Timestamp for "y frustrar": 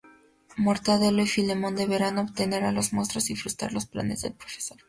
3.29-3.71